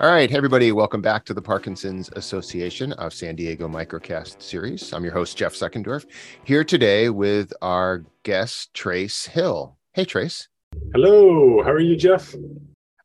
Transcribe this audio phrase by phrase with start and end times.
[0.00, 4.92] All right, hey everybody, welcome back to the Parkinson's Association of San Diego Microcast series.
[4.92, 6.06] I'm your host, Jeff Suckendorf,
[6.44, 9.76] here today with our guest, Trace Hill.
[9.94, 10.46] Hey, Trace.
[10.94, 12.32] Hello, how are you, Jeff?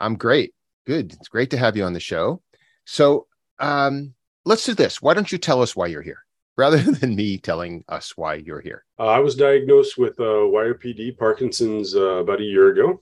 [0.00, 0.52] I'm great.
[0.84, 1.12] Good.
[1.12, 2.42] It's great to have you on the show.
[2.86, 3.28] So
[3.60, 4.12] um,
[4.44, 5.00] let's do this.
[5.00, 6.24] Why don't you tell us why you're here
[6.56, 8.84] rather than me telling us why you're here?
[8.98, 13.00] Uh, I was diagnosed with uh, YOPD, Parkinson's, uh, about a year ago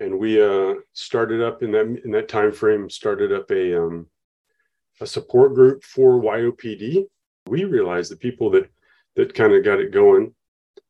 [0.00, 4.06] and we uh, started up in that in that time frame started up a um,
[5.00, 7.06] a support group for YOPD.
[7.46, 8.68] We realized the people that
[9.14, 10.34] that kind of got it going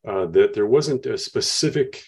[0.07, 2.03] uh, that there wasn't a specific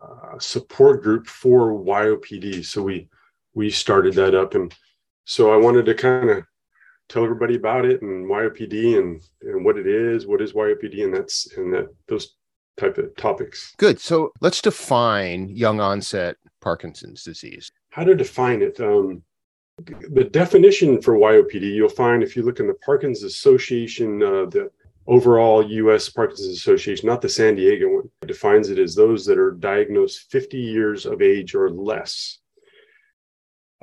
[0.00, 3.08] uh, support group for YOPD, so we
[3.54, 4.74] we started that up, and
[5.24, 6.44] so I wanted to kind of
[7.08, 11.14] tell everybody about it and YOPD and and what it is, what is YOPD, and
[11.14, 12.36] that's and that those
[12.76, 13.74] type of topics.
[13.76, 14.00] Good.
[14.00, 17.70] So let's define young onset Parkinson's disease.
[17.90, 18.80] How to define it?
[18.80, 19.22] Um,
[19.78, 24.70] the definition for YOPD, you'll find if you look in the Parkinson's Association, uh, the
[25.06, 26.08] overall U.S.
[26.08, 30.58] Parkinson's Association, not the San Diego one, defines it as those that are diagnosed 50
[30.58, 32.38] years of age or less.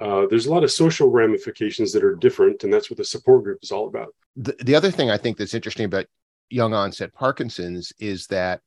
[0.02, 3.44] Uh, there's a lot of social ramifications that are different, and that's what the support
[3.44, 4.16] group is all about.
[4.36, 6.06] The, the other thing I think that's interesting about
[6.50, 8.62] young onset Parkinson's is that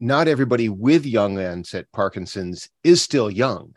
[0.00, 3.74] not everybody with young onset Parkinson's is still young.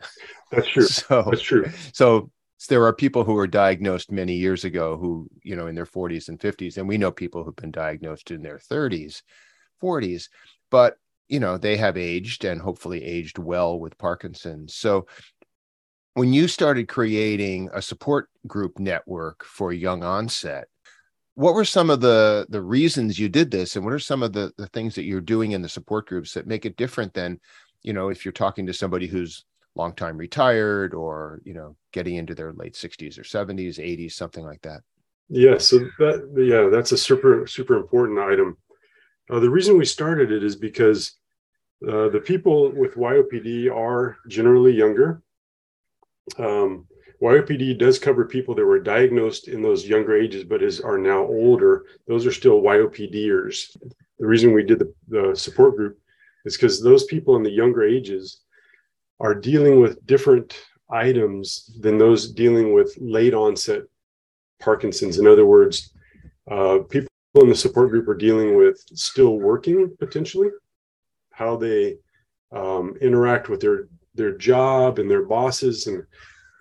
[0.50, 0.86] That's true.
[0.88, 1.70] So that's true.
[1.92, 2.30] So
[2.68, 6.28] there are people who were diagnosed many years ago who, you know, in their 40s
[6.28, 9.22] and 50s, and we know people who've been diagnosed in their 30s,
[9.82, 10.28] 40s,
[10.70, 10.96] but
[11.28, 14.74] you know, they have aged and hopefully aged well with Parkinson's.
[14.74, 15.06] So
[16.14, 20.68] when you started creating a support group network for young onset,
[21.34, 24.32] what were some of the the reasons you did this and what are some of
[24.32, 27.40] the the things that you're doing in the support groups that make it different than
[27.82, 29.44] you know if you're talking to somebody who's
[29.74, 34.44] long time retired or you know getting into their late 60s or 70s 80s something
[34.44, 34.82] like that?
[35.28, 38.58] Yeah so that yeah that's a super super important item.
[39.30, 41.14] Uh, the reason we started it is because
[41.88, 45.22] uh, the people with YOPD are generally younger.
[46.38, 46.86] Um,
[47.22, 51.20] YOPD does cover people that were diagnosed in those younger ages, but is are now
[51.20, 51.84] older.
[52.08, 53.76] Those are still YOPDers.
[54.18, 55.98] The reason we did the, the support group
[56.44, 58.40] is because those people in the younger ages
[59.20, 60.58] are dealing with different
[60.90, 63.82] items than those dealing with late onset
[64.60, 65.18] Parkinson's.
[65.18, 65.92] In other words,
[66.50, 70.50] uh, people in the support group are dealing with still working potentially,
[71.30, 71.96] how they
[72.50, 76.04] um, interact with their their job and their bosses and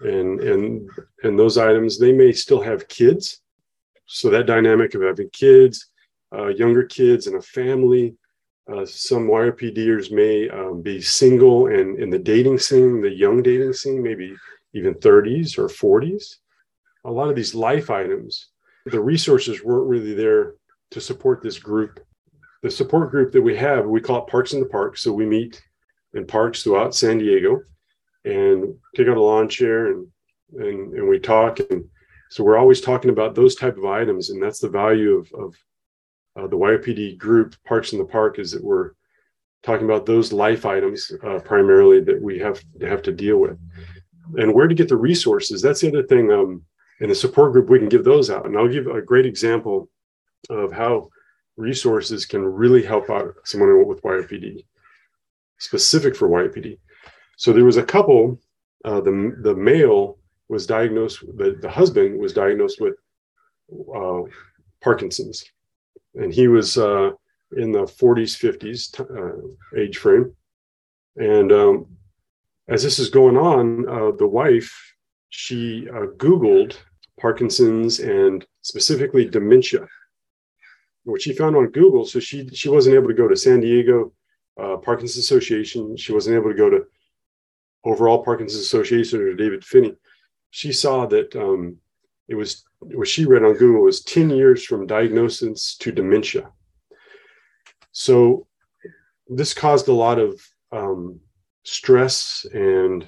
[0.03, 0.89] and and
[1.23, 3.41] and those items they may still have kids
[4.05, 5.91] so that dynamic of having kids
[6.33, 8.15] uh, younger kids and a family
[8.71, 13.73] uh, some YOPDers may um, be single and in the dating scene, the young dating
[13.73, 14.35] scene, maybe
[14.73, 16.35] even 30s or 40s.
[17.05, 18.49] A lot of these life items,
[18.85, 20.55] the resources weren't really there
[20.91, 21.99] to support this group.
[22.61, 24.97] The support group that we have, we call it Parks in the Park.
[24.97, 25.61] So we meet
[26.13, 27.61] in parks throughout San Diego
[28.25, 30.07] and take out a lawn chair and
[30.53, 31.59] and and we talk.
[31.69, 31.85] And
[32.29, 34.29] so we're always talking about those type of items.
[34.29, 35.55] And that's the value of of
[36.37, 38.91] uh, the YOPD group Parks in the Park is that we're
[39.63, 43.57] talking about those life items uh, primarily that we have to have to deal with.
[44.37, 46.63] And where to get the resources that's the other thing um,
[46.99, 48.45] in the support group we can give those out.
[48.45, 49.89] And I'll give a great example
[50.49, 51.09] of how
[51.57, 54.65] resources can really help out someone with YOPD
[55.59, 56.77] specific for YOPD
[57.41, 58.39] so there was a couple.
[58.85, 61.21] Uh, the the male was diagnosed.
[61.37, 62.93] The the husband was diagnosed with
[63.95, 64.21] uh,
[64.79, 65.43] Parkinson's,
[66.13, 67.09] and he was uh,
[67.57, 69.41] in the 40s, 50s uh,
[69.75, 70.35] age frame.
[71.15, 71.87] And um,
[72.67, 74.71] as this is going on, uh, the wife
[75.29, 76.75] she uh, Googled
[77.19, 79.87] Parkinson's and specifically dementia,
[81.05, 82.05] which she found on Google.
[82.05, 84.13] So she she wasn't able to go to San Diego
[84.61, 85.97] uh, Parkinson's Association.
[85.97, 86.85] She wasn't able to go to
[87.83, 89.95] overall Parkinson's Association or Davis Phinney,
[90.49, 91.77] she saw that um,
[92.27, 96.49] it was what she read on Google was 10 years from diagnosis to dementia.
[97.91, 98.47] So
[99.27, 100.41] this caused a lot of
[100.71, 101.19] um,
[101.63, 103.07] stress and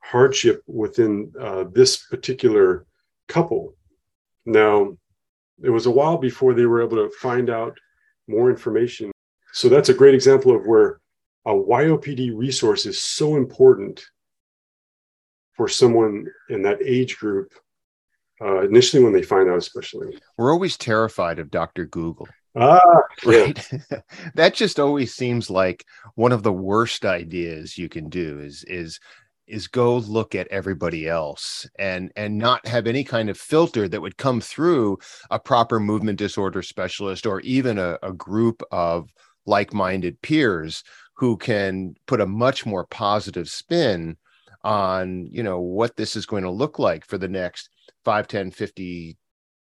[0.00, 2.86] hardship within uh, this particular
[3.28, 3.74] couple.
[4.44, 4.96] Now,
[5.62, 7.78] it was a while before they were able to find out
[8.26, 9.12] more information.
[9.52, 11.00] So that's a great example of where
[11.46, 14.04] a YOPD resource is so important
[15.54, 17.52] for someone in that age group,
[18.40, 20.18] uh, initially when they find out, especially.
[20.38, 21.86] We're always terrified of Dr.
[21.86, 22.28] Google.
[22.54, 22.80] Ah,
[23.24, 23.68] right.
[23.72, 24.00] Yeah.
[24.34, 25.84] that just always seems like
[26.14, 29.00] one of the worst ideas you can do is is
[29.46, 34.00] is go look at everybody else and and not have any kind of filter that
[34.00, 34.98] would come through
[35.30, 39.10] a proper movement disorder specialist or even a, a group of
[39.46, 44.16] like-minded peers who can put a much more positive spin
[44.64, 47.68] on you know what this is going to look like for the next
[48.04, 49.16] 5 10 50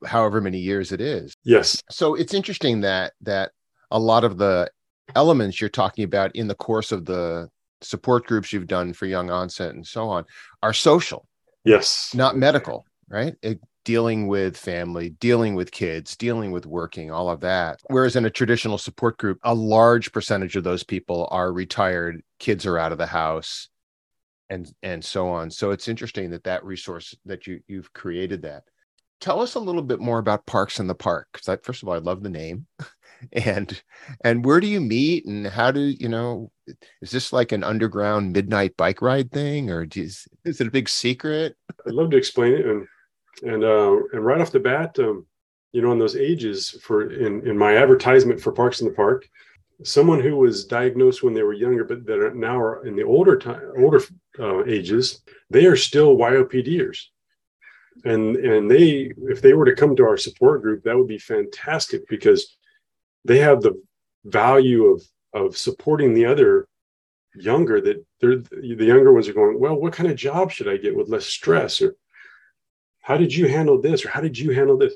[0.04, 1.36] however many years it is.
[1.44, 1.80] Yes.
[1.90, 3.52] So it's interesting that that
[3.90, 4.70] a lot of the
[5.14, 7.48] elements you're talking about in the course of the
[7.82, 10.24] support groups you've done for young onset and so on
[10.62, 11.28] are social.
[11.64, 12.12] Yes.
[12.14, 13.34] Not medical right?
[13.42, 17.80] It, dealing with family dealing with kids dealing with working all of that.
[17.88, 22.66] Whereas in a traditional support group a large percentage of those people are retired kids
[22.66, 23.68] are out of the house
[24.50, 25.50] and and so on.
[25.50, 28.64] So it's interesting that that resource that you you've created that.
[29.20, 31.28] Tell us a little bit more about parks in the park
[31.62, 32.66] first of all i love the name.
[33.32, 33.80] And
[34.24, 36.50] and where do you meet and how do you know
[37.00, 40.88] is this like an underground midnight bike ride thing or you, is it a big
[40.88, 41.56] secret?
[41.86, 42.86] I'd love to explain it and
[43.42, 45.26] and uh and right off the bat um
[45.72, 49.28] you know in those ages for in in my advertisement for parks in the park
[49.84, 53.02] someone who was diagnosed when they were younger but that are now are in the
[53.02, 54.00] older time older
[54.38, 57.06] uh, ages they are still yopders
[58.04, 61.18] and and they if they were to come to our support group that would be
[61.18, 62.56] fantastic because
[63.24, 63.80] they have the
[64.24, 65.02] value of
[65.34, 66.68] of supporting the other
[67.34, 70.76] younger that they're the younger ones are going well what kind of job should i
[70.76, 71.96] get with less stress or
[73.02, 74.94] how did you handle this or how did you handle this?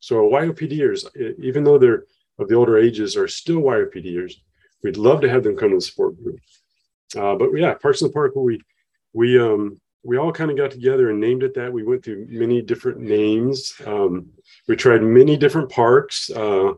[0.00, 1.06] So yopders
[1.38, 2.04] even though they're
[2.38, 4.34] of the older ages are still yopders
[4.82, 6.38] we'd love to have them come to the support group.
[7.16, 8.60] Uh, but yeah parks in the park we
[9.12, 11.72] we um we all kind of got together and named it that.
[11.72, 13.74] We went through many different names.
[13.84, 14.28] Um,
[14.68, 16.74] we tried many different parks uh,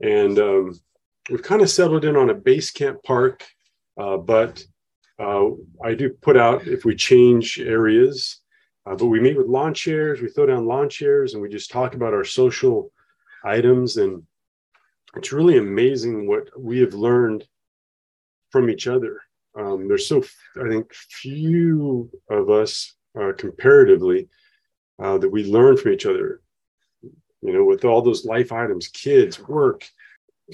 [0.00, 0.80] and um,
[1.30, 3.44] we've kind of settled in on a base camp park,
[3.98, 4.64] uh, but
[5.18, 5.50] uh,
[5.82, 8.40] I do put out if we change areas.
[8.84, 11.70] Uh, but we meet with lawn chairs, we throw down lawn chairs, and we just
[11.70, 12.92] talk about our social
[13.44, 13.96] items.
[13.96, 14.24] And
[15.16, 17.46] it's really amazing what we have learned
[18.50, 19.20] from each other.
[19.54, 20.24] Um, there's so,
[20.60, 24.28] I think, few of us uh, comparatively
[24.98, 26.42] uh, that we learn from each other
[27.42, 29.84] you know, with all those life items, kids, work,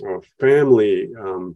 [0.02, 1.54] uh, family, um,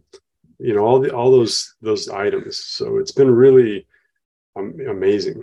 [0.59, 2.59] you know, all the all those those items.
[2.59, 3.87] So it's been really
[4.55, 5.41] um, amazing.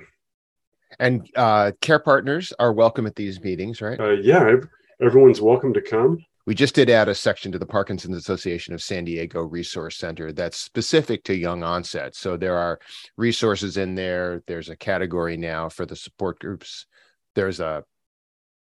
[1.00, 3.98] And uh, care partners are welcome at these meetings, right?
[3.98, 4.56] Uh, yeah,
[5.00, 6.18] everyone's welcome to come.
[6.46, 10.30] We just did add a section to the Parkinson's Association of San Diego Resource Center
[10.30, 12.14] that's specific to young onset.
[12.14, 12.78] So there are
[13.16, 14.42] resources in there.
[14.46, 16.86] There's a category now for the support groups.
[17.34, 17.82] There's a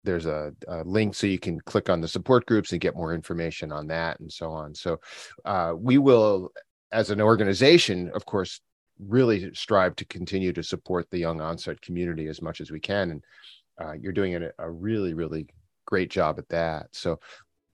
[0.05, 3.12] there's a, a, link so you can click on the support groups and get more
[3.12, 4.73] information on that and so on.
[4.73, 5.00] So
[5.44, 6.53] uh, we will,
[6.93, 8.61] as an organization, of course,
[8.98, 13.10] really strive to continue to support the young onset community as much as we can.
[13.10, 13.25] And
[13.81, 15.46] uh, you're doing a, a really, really
[15.84, 16.88] great job at that.
[16.93, 17.20] So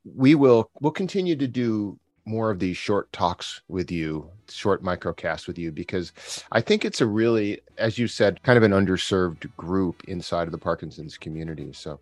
[0.04, 5.46] we will we'll continue to do more of these short talks with you, short microcasts
[5.46, 6.12] with you, because
[6.52, 10.52] I think it's a really, as you said, kind of an underserved group inside of
[10.52, 11.72] the Parkinson's community.
[11.72, 11.98] So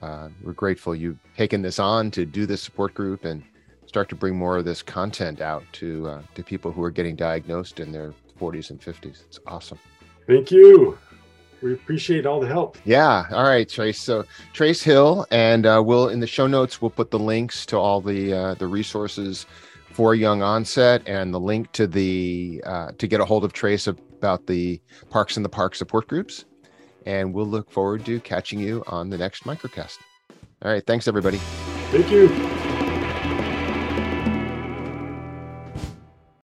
[0.00, 3.42] uh, we're grateful you've taken this on to do this support group and
[3.86, 7.16] start to bring more of this content out to uh, to people who are getting
[7.16, 9.24] diagnosed in their 40s and 50s.
[9.26, 9.78] It's awesome.
[10.26, 10.98] Thank you.
[11.60, 12.78] We appreciate all the help.
[12.84, 13.26] Yeah.
[13.32, 14.00] All right, Trace.
[14.00, 17.76] So Trace Hill, and uh, we'll in the show notes we'll put the links to
[17.76, 19.44] all the uh, the resources
[19.90, 23.88] for young onset and the link to the uh, to get a hold of Trace
[23.88, 24.80] about the
[25.10, 26.44] Parks in the Park support groups
[27.08, 29.98] and we'll look forward to catching you on the next microcast.
[30.62, 30.86] All right.
[30.86, 31.38] Thanks, everybody.
[31.90, 32.28] Thank you.